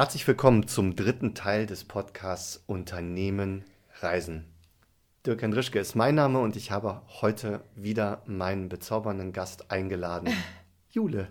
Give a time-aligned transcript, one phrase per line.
[0.00, 3.66] Herzlich willkommen zum dritten Teil des Podcasts Unternehmen
[4.00, 4.46] Reisen.
[5.26, 10.32] Dirk Hendrischke ist mein Name und ich habe heute wieder meinen bezaubernden Gast eingeladen,
[10.90, 11.28] Jule.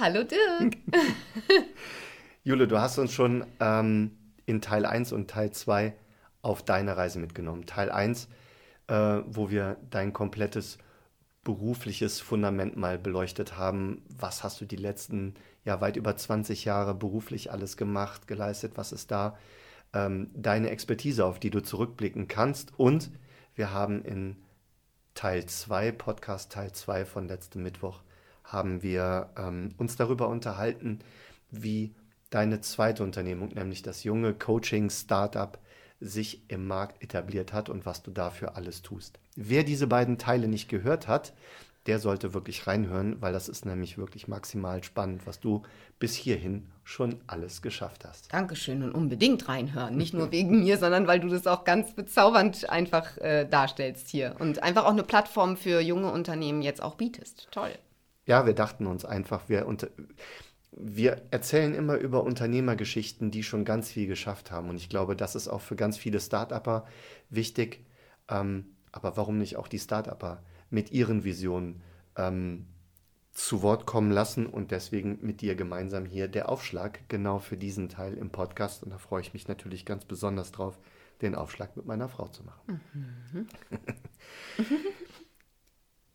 [0.00, 0.78] Hallo Dirk.
[2.42, 5.94] Jule, du hast uns schon ähm, in Teil 1 und Teil 2
[6.42, 7.66] auf deine Reise mitgenommen.
[7.66, 8.26] Teil 1,
[8.88, 8.94] äh,
[9.28, 10.78] wo wir dein komplettes
[11.44, 14.02] berufliches Fundament mal beleuchtet haben.
[14.08, 18.72] Was hast du die letzten ja weit über 20 Jahre beruflich alles gemacht, geleistet?
[18.76, 19.38] Was ist da
[19.92, 22.78] ähm, deine Expertise, auf die du zurückblicken kannst?
[22.78, 23.10] Und
[23.54, 24.36] wir haben in
[25.14, 28.02] Teil 2, Podcast Teil 2 von letztem Mittwoch,
[28.44, 31.00] haben wir ähm, uns darüber unterhalten,
[31.50, 31.94] wie
[32.30, 35.58] deine zweite Unternehmung, nämlich das junge Coaching-Startup,
[36.00, 39.18] sich im Markt etabliert hat und was du dafür alles tust.
[39.36, 41.32] Wer diese beiden Teile nicht gehört hat,
[41.86, 45.62] der sollte wirklich reinhören, weil das ist nämlich wirklich maximal spannend, was du
[45.98, 48.32] bis hierhin schon alles geschafft hast.
[48.32, 49.96] Dankeschön und unbedingt reinhören.
[49.96, 54.36] Nicht nur wegen mir, sondern weil du das auch ganz bezaubernd einfach äh, darstellst hier
[54.38, 57.48] und einfach auch eine Plattform für junge Unternehmen jetzt auch bietest.
[57.50, 57.70] Toll.
[58.26, 59.88] Ja, wir dachten uns einfach, wir unter
[60.72, 64.68] wir erzählen immer über Unternehmergeschichten, die schon ganz viel geschafft haben.
[64.68, 66.86] Und ich glaube, das ist auch für ganz viele Start-Upper
[67.30, 67.84] wichtig.
[68.28, 71.82] Ähm, aber warum nicht auch die Start-Upper mit ihren Visionen
[72.16, 72.66] ähm,
[73.32, 74.46] zu Wort kommen lassen?
[74.46, 78.82] Und deswegen mit dir gemeinsam hier der Aufschlag genau für diesen Teil im Podcast.
[78.82, 80.78] Und da freue ich mich natürlich ganz besonders drauf,
[81.22, 82.80] den Aufschlag mit meiner Frau zu machen.
[82.92, 83.48] Mhm.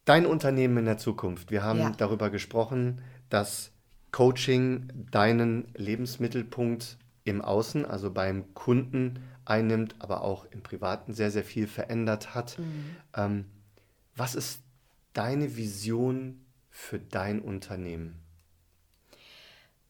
[0.05, 1.49] Dein Unternehmen in der Zukunft.
[1.49, 1.89] Wir haben ja.
[1.91, 3.72] darüber gesprochen, dass
[4.13, 11.43] Coaching deinen Lebensmittelpunkt im Außen, also beim Kunden einnimmt, aber auch im Privaten sehr, sehr
[11.43, 12.57] viel verändert hat.
[12.59, 12.95] Mhm.
[13.15, 13.45] Ähm,
[14.15, 14.61] was ist
[15.13, 18.19] deine Vision für dein Unternehmen?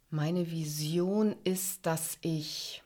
[0.10, 2.82] Meine Vision ist, dass ich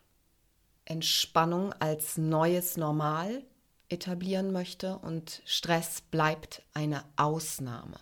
[0.85, 3.43] Entspannung als neues Normal
[3.89, 7.99] etablieren möchte und Stress bleibt eine Ausnahme.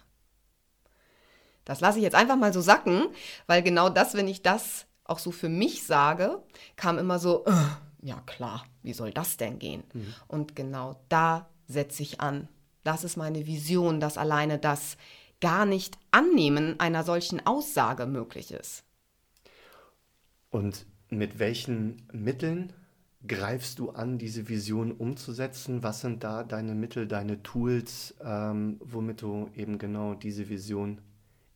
[1.65, 3.07] Das lasse ich jetzt einfach mal so sacken,
[3.47, 6.41] weil genau das, wenn ich das auch so für mich sage,
[6.75, 7.51] kam immer so, äh,
[8.01, 9.83] ja klar, wie soll das denn gehen?
[9.93, 10.13] Mhm.
[10.27, 12.47] Und genau da setze ich an.
[12.83, 14.97] Das ist meine Vision, dass alleine das
[15.41, 18.83] gar nicht annehmen einer solchen Aussage möglich ist.
[20.51, 22.73] Und mit welchen Mitteln
[23.27, 25.83] greifst du an, diese Vision umzusetzen?
[25.83, 31.01] Was sind da deine Mittel, deine Tools, ähm, womit du eben genau diese Vision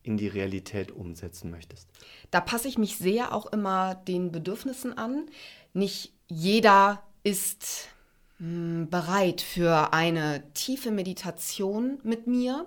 [0.02, 1.88] in die Realität umsetzen möchtest?
[2.30, 5.26] Da passe ich mich sehr auch immer den Bedürfnissen an.
[5.72, 7.88] Nicht jeder ist
[8.38, 12.66] hm, bereit für eine tiefe Meditation mit mir,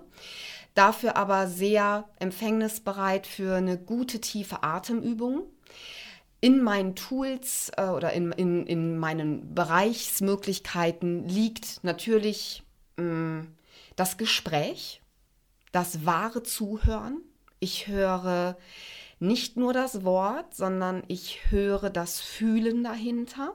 [0.74, 5.44] dafür aber sehr empfängnisbereit für eine gute tiefe Atemübung.
[6.40, 12.62] In meinen Tools äh, oder in, in, in meinen Bereichsmöglichkeiten liegt natürlich
[12.96, 13.48] mh, hm,
[13.96, 15.00] das Gespräch
[15.74, 17.20] das wahre Zuhören.
[17.58, 18.56] Ich höre
[19.18, 23.54] nicht nur das Wort, sondern ich höre das Fühlen dahinter.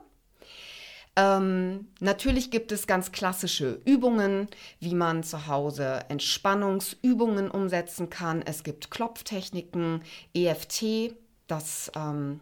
[1.16, 4.48] Ähm, natürlich gibt es ganz klassische Übungen,
[4.80, 8.42] wie man zu Hause Entspannungsübungen umsetzen kann.
[8.42, 10.02] Es gibt Klopftechniken,
[10.34, 11.14] EFT,
[11.46, 12.40] das, ähm,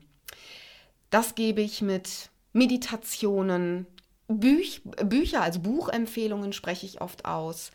[1.11, 3.87] das gebe ich mit Meditationen,
[4.29, 7.71] Büch, Bücher, also Buchempfehlungen spreche ich oft aus.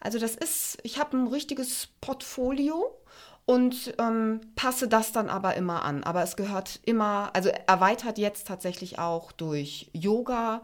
[0.00, 2.98] Also das ist, ich habe ein richtiges Portfolio
[3.44, 6.02] und ähm, passe das dann aber immer an.
[6.04, 10.62] Aber es gehört immer, also erweitert jetzt tatsächlich auch durch Yoga,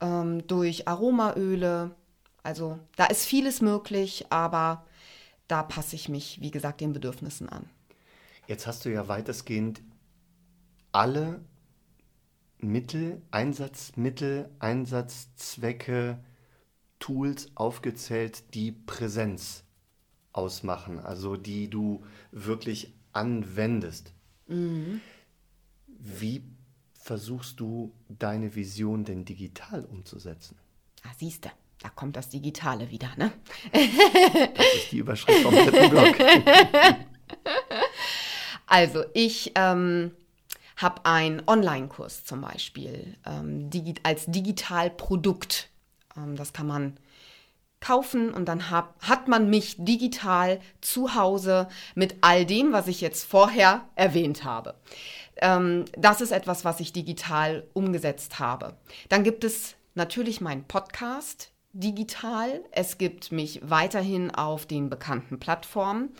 [0.00, 1.90] ähm, durch Aromaöle.
[2.44, 4.84] Also da ist vieles möglich, aber
[5.48, 7.68] da passe ich mich, wie gesagt, den Bedürfnissen an.
[8.46, 9.82] Jetzt hast du ja weitestgehend
[10.92, 11.40] alle
[12.58, 16.18] Mittel, Einsatzmittel, Einsatzzwecke,
[16.98, 19.64] Tools aufgezählt, die Präsenz
[20.32, 24.12] ausmachen, also die du wirklich anwendest.
[24.46, 25.00] Mhm.
[25.86, 26.42] Wie
[27.00, 30.56] versuchst du deine Vision denn digital umzusetzen?
[31.04, 33.32] Ah, siehst du, da kommt das Digitale wieder, ne?
[33.72, 36.16] das ist die Überschrift vom dritten Blog.
[38.66, 40.12] also ich ähm,
[40.76, 45.70] habe einen Online-Kurs zum Beispiel ähm, digi als Digitalprodukt.
[46.16, 46.98] Ähm, das kann man
[47.80, 53.00] kaufen und dann hab, hat man mich digital zu Hause mit all dem, was ich
[53.00, 54.74] jetzt vorher erwähnt habe.
[55.36, 58.76] Ähm, das ist etwas, was ich digital umgesetzt habe.
[59.08, 62.62] Dann gibt es natürlich meinen Podcast digital.
[62.70, 66.14] Es gibt mich weiterhin auf den bekannten Plattformen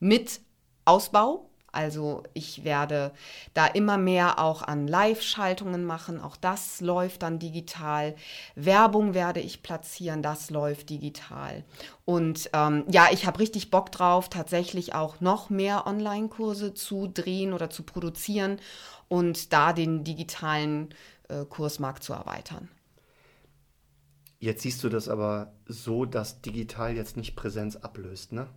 [0.00, 0.40] mit
[0.84, 3.12] Ausbau Also ich werde
[3.54, 6.20] da immer mehr auch an Live-Schaltungen machen.
[6.20, 8.14] Auch das läuft dann digital.
[8.54, 11.64] Werbung werde ich platzieren, das läuft digital.
[12.04, 17.54] Und ähm, ja, ich habe richtig Bock drauf, tatsächlich auch noch mehr Online-Kurse zu drehen
[17.54, 18.58] oder zu produzieren
[19.08, 20.94] und da den digitalen
[21.28, 22.68] äh, Kursmarkt zu erweitern.
[24.40, 28.48] Jetzt siehst du das aber so, dass digital jetzt nicht Präsenz ablöst, ne?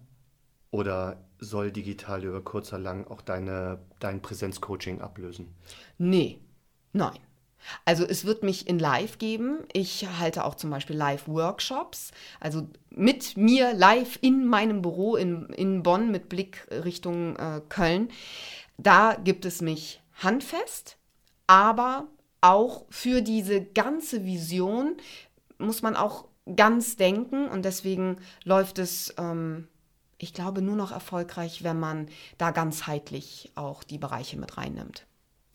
[0.75, 5.55] Oder soll digital über kurz oder lang auch deine, dein Präsenzcoaching ablösen?
[5.97, 6.41] Nee,
[6.91, 7.17] nein.
[7.85, 9.59] Also es wird mich in Live geben.
[9.71, 12.11] Ich halte auch zum Beispiel Live-Workshops,
[12.41, 18.09] also mit mir live in meinem Büro in, in Bonn mit Blick Richtung äh, Köln.
[18.77, 20.97] Da gibt es mich handfest,
[21.47, 22.09] aber
[22.41, 24.97] auch für diese ganze Vision
[25.57, 29.69] muss man auch ganz denken und deswegen läuft es ähm,
[30.17, 32.07] ich glaube, nur noch erfolgreich, wenn man
[32.37, 35.05] da ganzheitlich auch die Bereiche mit reinnimmt.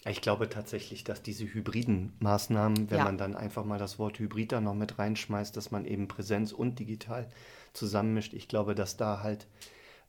[0.06, 3.04] Ich glaube tatsächlich, dass diese hybriden Maßnahmen, wenn ja.
[3.04, 6.52] man dann einfach mal das Wort Hybrid da noch mit reinschmeißt, dass man eben Präsenz
[6.52, 7.28] und digital
[7.74, 9.46] zusammenmischt, ich glaube, dass da halt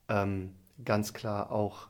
[0.08, 1.88] ähm, ganz klar auch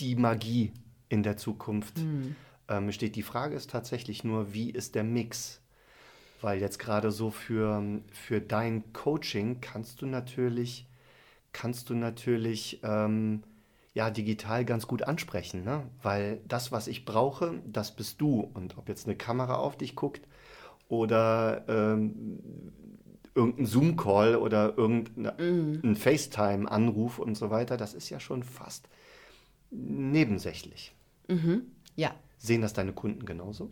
[0.00, 0.72] die Magie
[1.08, 2.36] in der Zukunft mhm.
[2.68, 3.16] ähm, steht.
[3.16, 5.60] Die Frage ist tatsächlich nur, wie ist der Mix?
[6.42, 7.82] Weil jetzt gerade so für,
[8.12, 10.86] für dein Coaching kannst du natürlich
[11.54, 13.42] kannst du natürlich ähm,
[13.94, 15.84] ja digital ganz gut ansprechen, ne?
[16.02, 18.40] weil das, was ich brauche, das bist du.
[18.52, 20.26] Und ob jetzt eine Kamera auf dich guckt
[20.88, 22.40] oder ähm,
[23.34, 25.96] irgendein Zoom-Call oder irgendein mhm.
[25.96, 28.88] FaceTime-Anruf und so weiter, das ist ja schon fast
[29.70, 30.94] nebensächlich.
[31.28, 31.62] Mhm.
[31.96, 32.14] Ja.
[32.38, 33.70] Sehen das deine Kunden genauso?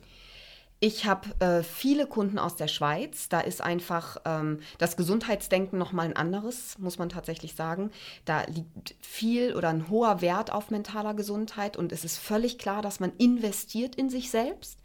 [0.84, 3.28] Ich habe äh, viele Kunden aus der Schweiz.
[3.28, 7.92] Da ist einfach ähm, das Gesundheitsdenken nochmal ein anderes, muss man tatsächlich sagen.
[8.24, 12.82] Da liegt viel oder ein hoher Wert auf mentaler Gesundheit und es ist völlig klar,
[12.82, 14.80] dass man investiert in sich selbst.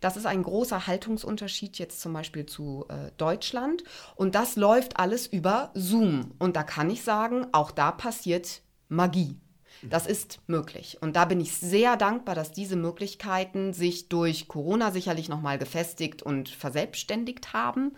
[0.00, 3.82] Das ist ein großer Haltungsunterschied jetzt zum Beispiel zu äh, Deutschland.
[4.14, 6.30] Und das läuft alles über Zoom.
[6.38, 9.36] Und da kann ich sagen, auch da passiert Magie.
[9.82, 10.98] Das ist möglich.
[11.00, 16.22] Und da bin ich sehr dankbar, dass diese Möglichkeiten sich durch Corona sicherlich nochmal gefestigt
[16.22, 17.92] und verselbstständigt haben.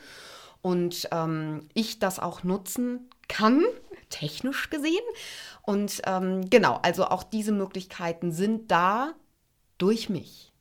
[0.60, 3.64] Und ähm, ich das auch nutzen kann,
[4.10, 5.02] technisch gesehen.
[5.62, 9.14] Und ähm, genau, also auch diese Möglichkeiten sind da
[9.78, 10.52] durch mich.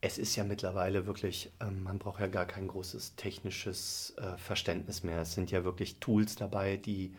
[0.00, 5.04] Es ist ja mittlerweile wirklich, ähm, man braucht ja gar kein großes technisches äh, Verständnis
[5.04, 5.20] mehr.
[5.20, 7.14] Es sind ja wirklich Tools dabei, die,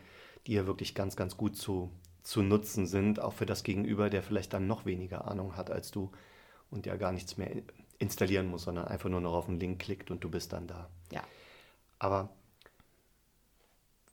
[0.47, 1.89] die ja wirklich ganz, ganz gut zu
[2.23, 5.91] zu nutzen sind, auch für das Gegenüber, der vielleicht dann noch weniger Ahnung hat als
[5.91, 6.11] du
[6.71, 7.51] und ja gar nichts mehr
[7.99, 10.89] installieren muss, sondern einfach nur noch auf den Link klickt und du bist dann da.
[11.11, 11.21] Ja.
[11.99, 12.29] Aber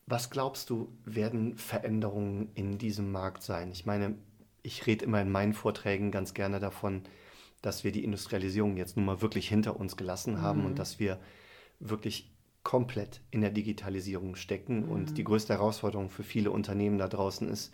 [0.07, 3.71] was glaubst du, werden Veränderungen in diesem Markt sein?
[3.71, 4.17] Ich meine,
[4.62, 7.05] ich rede immer in meinen Vorträgen ganz gerne davon,
[7.62, 10.67] dass wir die Industrialisierung jetzt nun mal wirklich hinter uns gelassen haben mhm.
[10.67, 11.21] und dass wir
[11.79, 12.31] wirklich
[12.62, 14.87] komplett in der Digitalisierung stecken.
[14.87, 14.91] Mhm.
[14.91, 17.73] Und die größte Herausforderung für viele Unternehmen da draußen ist,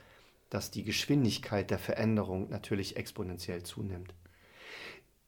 [0.51, 4.15] dass die Geschwindigkeit der Veränderung natürlich exponentiell zunimmt.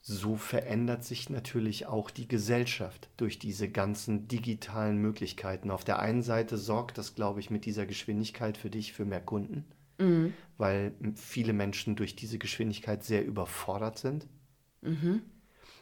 [0.01, 5.71] So verändert sich natürlich auch die Gesellschaft durch diese ganzen digitalen Möglichkeiten.
[5.71, 9.21] Auf der einen Seite sorgt das, glaube ich, mit dieser Geschwindigkeit für dich für mehr
[9.21, 9.67] Kunden,
[9.99, 10.33] mhm.
[10.57, 14.27] weil viele Menschen durch diese Geschwindigkeit sehr überfordert sind.
[14.81, 15.23] Mhm.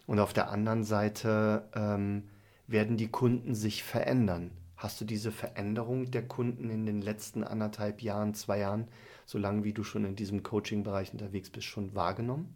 [0.07, 2.25] Und auf der anderen Seite ähm,
[2.66, 4.50] werden die Kunden sich verändern.
[4.76, 8.88] Hast du diese Veränderung der Kunden in den letzten anderthalb Jahren, zwei Jahren
[9.25, 12.54] so lange wie du schon in diesem Coaching-Bereich unterwegs bist, schon wahrgenommen?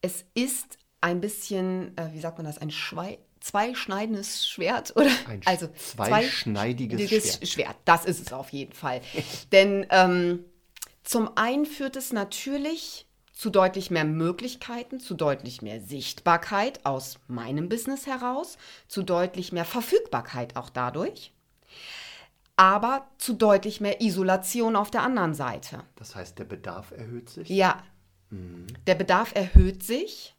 [0.00, 5.42] Es ist ein bisschen, äh, wie sagt man das, ein Schwei zweischneidendes Schwert oder ein
[5.44, 7.48] also zweischneidiges Schwert.
[7.48, 7.76] Schwert.
[7.84, 9.00] Das ist es auf jeden Fall.
[9.52, 10.44] Denn ähm,
[11.02, 17.68] zum einen führt es natürlich zu deutlich mehr Möglichkeiten, zu deutlich mehr Sichtbarkeit aus meinem
[17.68, 18.58] Business heraus,
[18.88, 21.32] zu deutlich mehr Verfügbarkeit auch dadurch
[22.56, 25.80] aber zu deutlich mehr Isolation auf der anderen Seite.
[25.96, 27.48] Das heißt, der Bedarf erhöht sich?
[27.48, 27.82] Ja.
[28.30, 28.66] Mhm.
[28.86, 30.34] Der Bedarf erhöht sich.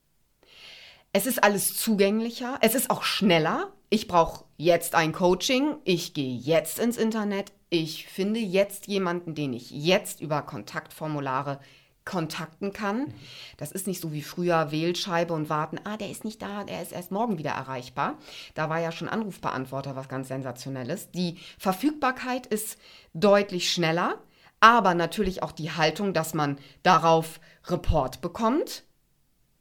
[1.11, 2.57] Es ist alles zugänglicher.
[2.61, 3.71] Es ist auch schneller.
[3.89, 5.75] Ich brauche jetzt ein Coaching.
[5.83, 7.51] Ich gehe jetzt ins Internet.
[7.69, 11.59] Ich finde jetzt jemanden, den ich jetzt über Kontaktformulare
[12.05, 13.13] kontakten kann.
[13.57, 16.81] Das ist nicht so wie früher Wählscheibe und warten, ah, der ist nicht da, der
[16.81, 18.17] ist erst morgen wieder erreichbar.
[18.55, 21.11] Da war ja schon Anrufbeantworter was ganz sensationelles.
[21.11, 22.77] Die Verfügbarkeit ist
[23.13, 24.21] deutlich schneller,
[24.59, 28.83] aber natürlich auch die Haltung, dass man darauf Report bekommt,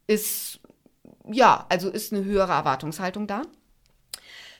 [0.07, 0.59] ist
[1.31, 3.43] ja, also ist eine höhere Erwartungshaltung da.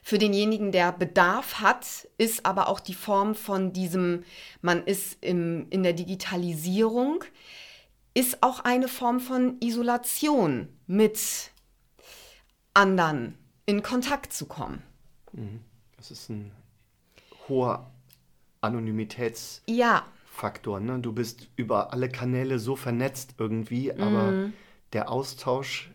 [0.01, 1.85] Für denjenigen, der Bedarf hat,
[2.17, 4.23] ist aber auch die Form von diesem,
[4.61, 7.23] man ist im, in der Digitalisierung,
[8.13, 11.51] ist auch eine Form von Isolation mit
[12.74, 14.84] anderen in Kontakt zu kommen.
[15.32, 15.62] Mhm.
[15.98, 16.51] Das ist ein
[17.48, 17.89] hoher
[18.62, 19.75] Anonymitätsfaktor.
[19.75, 20.05] Ja,
[20.79, 21.00] Ne?
[21.00, 24.53] Du bist über alle Kanäle so vernetzt irgendwie, aber Mhm.
[24.93, 25.91] der Austausch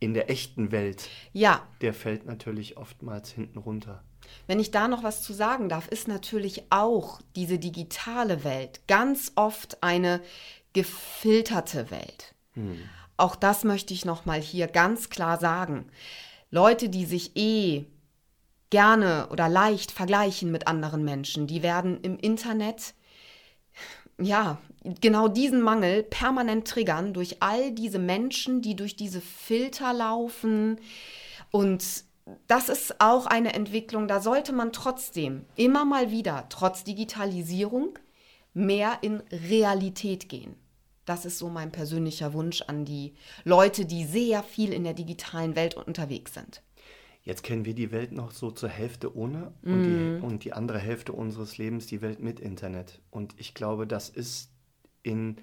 [0.00, 1.66] in der echten Welt, ja.
[1.80, 4.04] der fällt natürlich oftmals hinten runter.
[4.46, 9.32] Wenn ich da noch was zu sagen darf, ist natürlich auch diese digitale Welt ganz
[9.34, 10.20] oft eine
[10.74, 12.34] gefilterte Welt.
[13.16, 15.86] Auch das möchte ich noch mal hier ganz klar sagen.
[16.50, 17.86] Leute, die sich eh
[18.70, 22.94] gerne oder leicht vergleichen mit anderen Menschen, die werden im Internet
[24.20, 24.58] ja,
[25.00, 30.78] genau diesen Mangel permanent triggern durch all diese Menschen, die durch diese Filter laufen.
[31.50, 32.04] Und
[32.46, 37.98] das ist auch eine Entwicklung, da sollte man trotzdem immer mal wieder, trotz Digitalisierung,
[38.54, 40.54] mehr in Realität gehen.
[41.04, 45.56] Das ist so mein persönlicher Wunsch an die Leute, die sehr viel in der digitalen
[45.56, 46.62] Welt unterwegs sind.
[47.22, 50.78] Jetzt kennen wir die Welt noch so zur Hälfte ohne und, die, und die andere
[50.78, 53.00] Hälfte unseres Lebens die Welt mit Internet.
[53.10, 54.50] Und ich glaube, das ist
[55.02, 55.36] in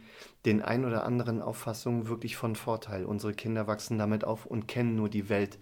[0.46, 3.06] den ein oder anderen Auffassungen wirklich von Vorteil.
[3.06, 5.58] Unsere Kinder wachsen damit auf und kennen nur die Welt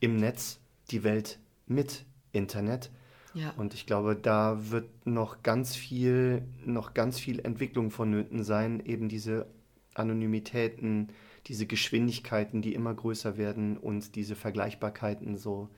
[0.00, 0.58] im Netz,
[0.90, 2.90] die Welt mit Internet.
[3.34, 3.52] Ja.
[3.56, 9.08] Und ich glaube, da wird noch ganz viel, noch ganz viel Entwicklung vonnöten sein, eben
[9.08, 9.46] diese
[9.94, 11.08] Anonymitäten,
[11.46, 15.68] diese Geschwindigkeiten, die immer größer werden und diese Vergleichbarkeiten so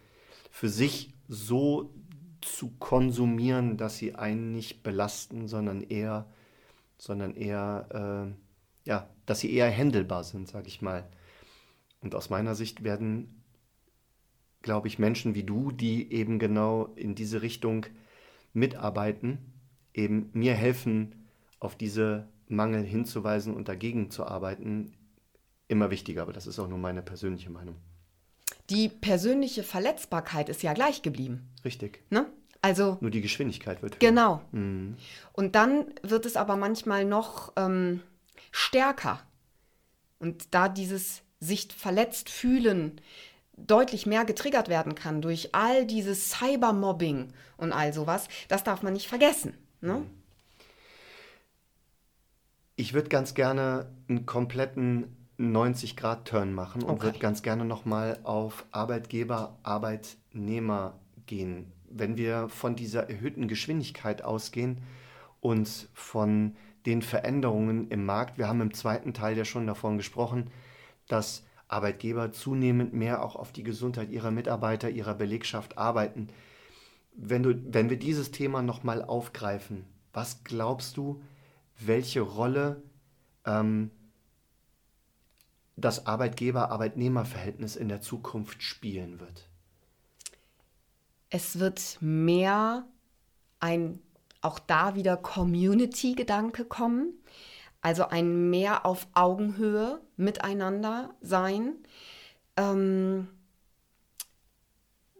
[0.50, 1.92] für sich so
[2.40, 6.26] zu konsumieren, dass sie einen nicht belasten, sondern eher,
[6.98, 11.08] sondern eher, äh, ja, dass sie eher händelbar sind, sag ich mal.
[12.00, 13.42] Und aus meiner Sicht werden,
[14.66, 17.86] glaube ich, Menschen wie du, die eben genau in diese Richtung
[18.52, 19.38] mitarbeiten,
[19.94, 21.26] eben mir helfen,
[21.60, 24.92] auf diese Mangel hinzuweisen und dagegen zu arbeiten,
[25.68, 26.22] immer wichtiger.
[26.22, 27.76] Aber das ist auch nur meine persönliche Meinung.
[28.68, 31.48] Die persönliche Verletzbarkeit ist ja gleich geblieben.
[31.64, 32.02] Richtig.
[32.10, 32.26] Ne?
[32.60, 34.10] Also Nur die Geschwindigkeit wird höher.
[34.10, 34.42] Genau.
[34.50, 34.96] Mhm.
[35.32, 38.02] Und dann wird es aber manchmal noch ähm,
[38.50, 39.20] stärker.
[40.18, 43.00] Und da dieses sich verletzt fühlen
[43.56, 48.92] deutlich mehr getriggert werden kann durch all dieses Cybermobbing und all sowas, das darf man
[48.92, 49.54] nicht vergessen.
[49.80, 50.02] Ne?
[52.76, 57.04] Ich würde ganz gerne einen kompletten 90-Grad-Turn machen und Okay.
[57.04, 61.72] würde ganz gerne nochmal auf Arbeitgeber, Arbeitnehmer gehen.
[61.88, 64.82] Wenn wir von dieser erhöhten Geschwindigkeit ausgehen
[65.40, 70.50] und von den Veränderungen im Markt, wir haben im zweiten Teil ja schon davon gesprochen,
[71.08, 76.28] dass Arbeitgeber zunehmend mehr auch auf die Gesundheit ihrer Mitarbeiter, ihrer Belegschaft arbeiten.
[77.12, 81.22] Wenn, du, wenn wir dieses Thema nochmal aufgreifen, was glaubst du,
[81.78, 82.82] welche Rolle
[83.44, 83.90] ähm,
[85.76, 89.48] das Arbeitgeber-Arbeitnehmer-Verhältnis in der Zukunft spielen wird?
[91.28, 92.86] Es wird mehr
[93.60, 94.00] ein,
[94.40, 97.14] auch da wieder Community-Gedanke kommen.
[97.80, 101.74] Also ein mehr auf Augenhöhe miteinander sein.
[102.56, 103.28] Ähm,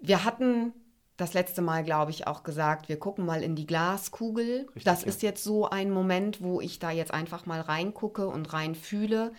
[0.01, 0.73] wir hatten
[1.17, 4.67] das letzte Mal, glaube ich, auch gesagt, wir gucken mal in die Glaskugel.
[4.69, 5.09] Richtig, das ja.
[5.09, 9.33] ist jetzt so ein Moment, wo ich da jetzt einfach mal reingucke und reinfühle.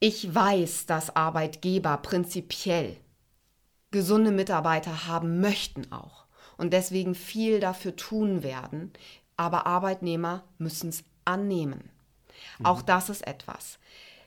[0.00, 2.96] Ich weiß, dass Arbeitgeber prinzipiell
[3.90, 8.92] gesunde Mitarbeiter haben möchten auch und deswegen viel dafür tun werden.
[9.36, 11.90] Aber Arbeitnehmer müssen es annehmen.
[12.62, 13.78] Auch das ist etwas.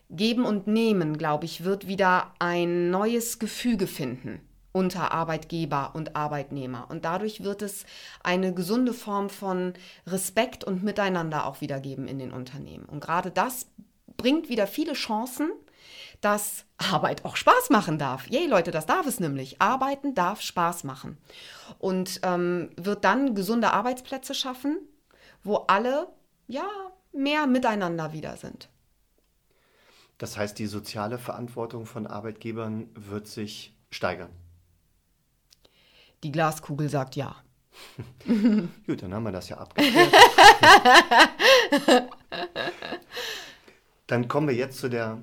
[0.10, 4.42] Geben und Nehmen, glaube ich, wird wieder ein neues Gefüge finden
[4.78, 6.86] unter Arbeitgeber und Arbeitnehmer.
[6.90, 7.86] Und dadurch wird es
[8.24, 9.74] eine gesunde Form von
[10.06, 12.86] Respekt und Miteinander auch wieder geben in den Unternehmen.
[12.86, 13.66] Und gerade das
[14.18, 15.52] bringt wieder viele Chancen,
[16.22, 18.28] dass Arbeit auch Spaß machen darf.
[18.28, 19.62] Yay, Leute, das darf es nämlich.
[19.62, 21.18] Arbeiten darf Spaß machen.
[21.80, 24.78] Und ähm, wird dann gesunde Arbeitsplätze schaffen,
[25.44, 26.08] wo alle
[26.48, 26.68] ja
[27.12, 28.70] mehr miteinander wieder sind.
[30.18, 34.32] Das heißt, die soziale Verantwortung von Arbeitgebern wird sich steigern.
[36.24, 37.36] Die Glaskugel sagt ja.
[38.88, 40.12] Gut, dann haben wir das ja abgeklärt.
[44.08, 45.22] dann kommen wir jetzt zu der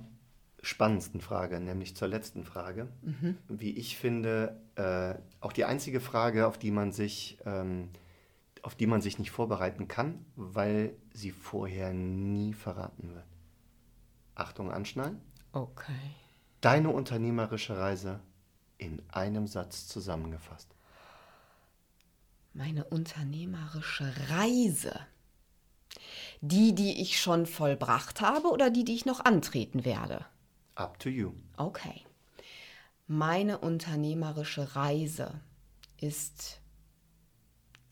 [0.63, 2.89] spannendsten Frage, nämlich zur letzten Frage.
[3.49, 7.91] Wie ich finde, äh, auch die einzige Frage, auf die man sich, ähm,
[8.65, 13.27] auf die man sich nicht vorbereiten kann, weil sie vorher nie verraten wird.
[14.35, 15.21] Achtung, anschnallen.
[15.53, 15.93] Okay.
[16.63, 18.21] Deine unternehmerische Reise
[18.79, 20.75] in einem Satz zusammengefasst?
[22.55, 24.99] Meine unternehmerische Reise.
[26.41, 30.25] Die, die ich schon vollbracht habe oder die, die ich noch antreten werde?
[30.75, 31.35] Up to you.
[31.59, 32.01] Okay.
[33.07, 35.43] Meine unternehmerische Reise
[35.99, 36.63] ist,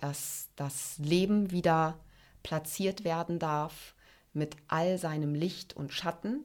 [0.03, 1.97] dass das Leben wieder
[2.43, 3.95] platziert werden darf
[4.33, 6.41] mit all seinem Licht und Schatten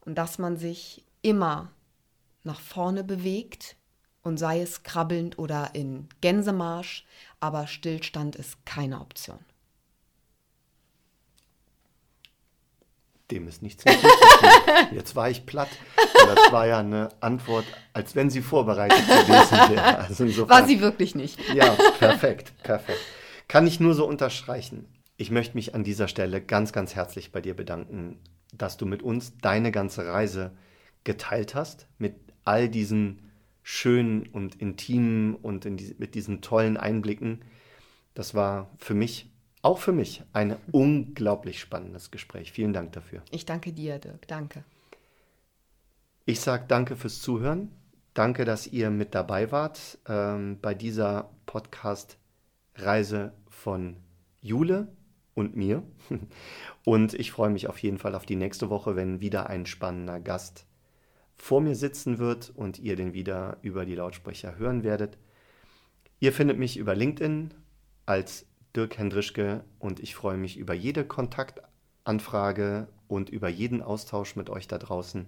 [0.00, 1.70] und dass man sich immer
[2.42, 3.76] nach vorne bewegt
[4.22, 7.06] und sei es krabbelnd oder in Gänsemarsch,
[7.38, 9.38] aber Stillstand ist keine Option.
[13.32, 14.94] Dem ist nichts hinzuzufügen.
[14.94, 15.70] Jetzt war ich platt.
[15.96, 19.98] Das war ja eine Antwort, als wenn sie vorbereitet gewesen wäre.
[20.00, 21.40] Also insofern, war sie wirklich nicht.
[21.54, 23.00] Ja, perfekt, perfekt.
[23.48, 24.86] Kann ich nur so unterstreichen.
[25.16, 28.20] Ich möchte mich an dieser Stelle ganz, ganz herzlich bei dir bedanken,
[28.52, 30.52] dass du mit uns deine ganze Reise
[31.04, 33.30] geteilt hast, mit all diesen
[33.62, 37.46] schönen und intimen und die, mit diesen tollen Einblicken.
[38.12, 39.31] Das war für mich
[39.62, 42.52] auch für mich ein unglaublich spannendes Gespräch.
[42.52, 43.22] Vielen Dank dafür.
[43.30, 44.26] Ich danke dir, Dirk.
[44.28, 44.64] Danke.
[46.26, 47.70] Ich sage danke fürs Zuhören.
[48.14, 53.96] Danke, dass ihr mit dabei wart ähm, bei dieser Podcast-Reise von
[54.40, 54.88] Jule
[55.34, 55.82] und mir.
[56.84, 60.20] Und ich freue mich auf jeden Fall auf die nächste Woche, wenn wieder ein spannender
[60.20, 60.66] Gast
[61.36, 65.16] vor mir sitzen wird und ihr den wieder über die Lautsprecher hören werdet.
[66.20, 67.54] Ihr findet mich über LinkedIn
[68.04, 74.48] als Dirk Hendrischke und ich freue mich über jede Kontaktanfrage und über jeden Austausch mit
[74.48, 75.26] euch da draußen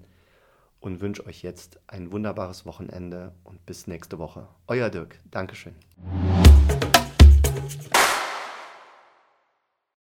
[0.80, 4.48] und wünsche euch jetzt ein wunderbares Wochenende und bis nächste Woche.
[4.66, 5.18] Euer Dirk.
[5.30, 5.74] Dankeschön.